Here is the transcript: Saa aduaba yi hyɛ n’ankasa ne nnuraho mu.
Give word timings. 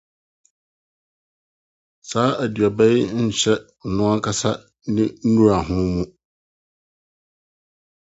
Saa 2.09 2.31
aduaba 2.43 2.83
yi 2.93 3.01
hyɛ 3.39 3.53
n’ankasa 3.95 4.51
ne 4.93 5.03
nnuraho 5.25 5.79
mu. 5.93 6.03